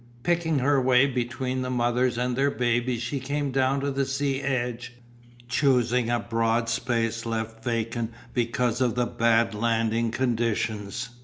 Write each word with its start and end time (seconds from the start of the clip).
Picking 0.23 0.57
her 0.57 0.81
way 0.81 1.05
between 1.05 1.61
the 1.61 1.69
mothers 1.69 2.17
and 2.17 2.35
their 2.35 2.49
babies 2.49 3.03
she 3.03 3.19
came 3.19 3.51
down 3.51 3.81
to 3.81 3.91
the 3.91 4.03
sea 4.03 4.41
edge, 4.41 4.93
choosing 5.47 6.09
a 6.09 6.17
broad 6.19 6.69
space 6.69 7.23
left 7.23 7.63
vacant 7.63 8.11
because 8.33 8.81
of 8.81 8.95
the 8.95 9.05
bad 9.05 9.53
landing 9.53 10.09
conditions. 10.09 11.09